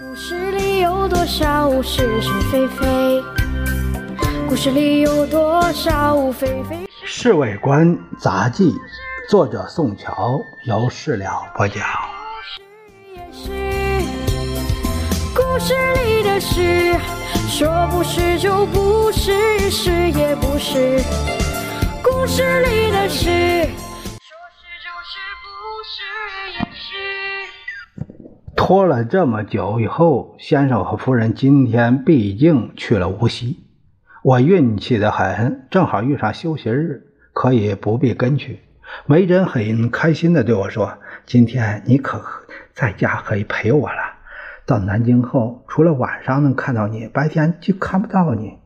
[0.00, 3.22] 故事里有多少是是非非？
[4.48, 6.76] 故事里有多少非非？
[7.04, 8.72] 《侍卫官杂记》，
[9.28, 11.84] 作者宋乔，由事了播讲。
[13.14, 13.50] 也是
[15.34, 16.98] 故事里的事，
[17.50, 21.02] 说不是就不是，是也不是。
[22.02, 23.68] 故事里的事，
[28.72, 33.66] 拖了这么久以后，先生和夫人今天毕竟去了无锡。
[34.22, 37.02] 我运气的很，正好遇上休息日，
[37.34, 38.60] 可以不必跟去。
[39.04, 40.96] 梅珍很开心的对我说
[41.26, 42.24] ：“今天你可
[42.72, 43.98] 在家可以陪我了。
[44.64, 48.58] 到南京后，除了晚上能看到你，白天就看不到你。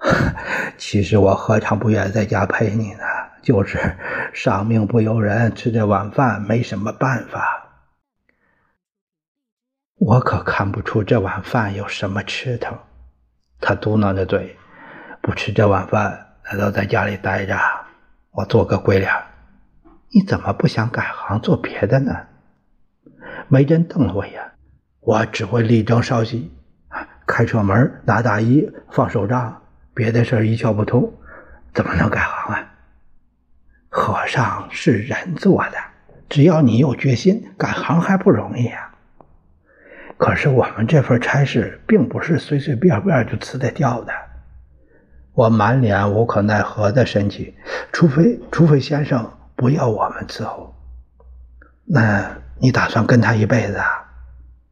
[0.78, 3.04] 其实我何尝不愿在家陪你呢？
[3.42, 3.78] 就是
[4.32, 7.59] 上命不由人，吃这碗饭没什么办法。
[10.00, 12.74] 我可看不出这碗饭有什么吃头。”
[13.60, 14.56] 他嘟囔着嘴。
[15.22, 17.54] 不吃这碗饭，难道在家里待着？
[18.30, 19.12] 我做个鬼脸。
[20.08, 22.16] 你怎么不想改行做别的呢？
[23.48, 24.40] 梅珍瞪了我一眼。
[25.00, 26.50] 我只会力争稍息，
[27.26, 29.60] 开车门、拿大衣、放手杖，
[29.92, 31.12] 别的事一窍不通，
[31.74, 32.72] 怎么能改行啊？
[33.90, 35.76] 和尚是人做的，
[36.30, 38.89] 只要你有决心，改行还不容易啊。
[40.20, 44.12] 可是我们这份差事，并不是随随便便就辞得掉的。
[45.32, 47.54] 我满脸无可奈何的神情，
[47.90, 50.74] 除非除非先生不要我们伺候，
[51.86, 53.86] 那你打算跟他一辈子啊？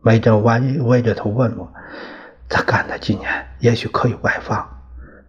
[0.02, 1.72] 梅珍弯歪着头问我，
[2.46, 4.68] 他干了几年，也许可以外放，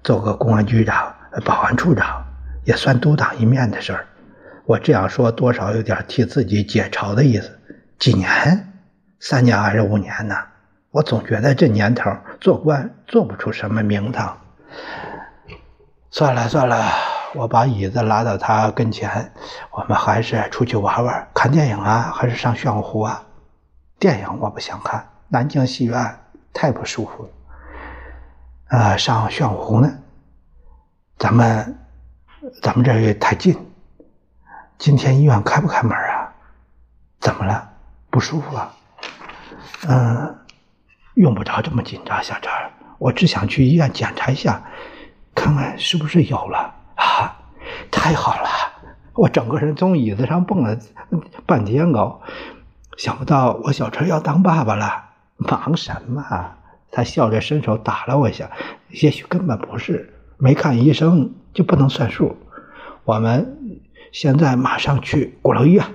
[0.04, 2.22] 做个公安局长、保安处长，
[2.66, 4.06] 也算独当一面的事儿。
[4.66, 7.58] 我这样说，多少有点替自己解嘲的意思。
[7.98, 8.66] 几年？
[9.20, 10.36] 三年还是五年呢？
[10.92, 14.38] 我总觉得这年头做官做不出什么名堂。
[16.10, 16.84] 算了算了，
[17.36, 19.32] 我把椅子拉到他跟前。
[19.72, 23.22] 我们还是出去玩玩，看电影啊，还是上玄武湖啊？
[24.00, 26.20] 电影我不想看，南京戏院
[26.54, 27.30] 太不舒服了。
[28.80, 29.92] 啊，上玄武湖呢？
[31.18, 31.78] 咱们
[32.62, 33.56] 咱们这也太近。
[34.78, 36.34] 今天医院开不开门啊？
[37.20, 37.70] 怎么了？
[38.10, 38.74] 不舒服啊？
[39.88, 40.36] 嗯，
[41.16, 42.52] 用不着这么紧张，小陈，
[42.98, 44.62] 我只想去医院检查一下。
[45.36, 47.40] 看看是不是有了啊！
[47.90, 48.50] 太好了，
[49.14, 50.78] 我整个人从椅子上蹦了
[51.46, 52.22] 半天高，
[52.98, 55.06] 想不到我小陈要当爸爸了。
[55.38, 56.26] 忙什么？
[56.92, 58.50] 他笑着伸手打了我一下。
[58.90, 62.36] 也许根本不是，没看医生就不能算数。
[63.06, 63.80] 我们
[64.12, 65.86] 现在马上去鼓楼医院。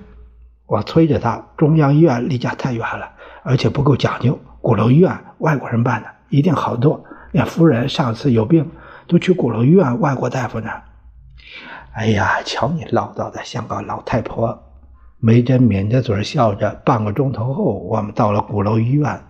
[0.67, 3.13] 我催着他，中央医院离家太远了，
[3.45, 4.37] 而且不够讲究。
[4.61, 7.05] 鼓楼医院外国人办的，一定好多。
[7.31, 8.69] 连夫人上次有病。
[9.07, 10.71] 都去鼓楼医院，外国大夫呢。
[11.93, 14.63] 哎呀，瞧你唠叨的像个老太婆。
[15.19, 16.71] 梅珍抿着嘴笑着。
[16.87, 19.21] 半个钟头后，我们到了鼓楼医院。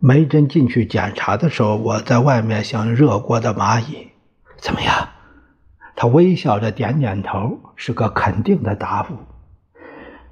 [0.00, 4.08] 梅珍进去检查的时候，我在外面像热锅的蚂蚁。
[4.56, 5.08] 怎么样？
[5.94, 9.14] 他微笑着点点头，是个肯定的答复。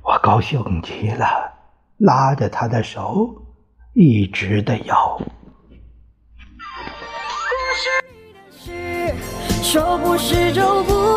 [0.03, 1.27] 我高兴极了，
[1.99, 3.35] 拉着他的手，
[3.93, 5.21] 一直的摇。
[9.63, 11.08] 说不是就不，是。